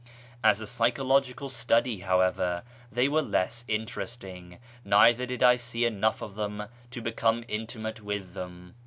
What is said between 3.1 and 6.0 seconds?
less interesting, neither did I see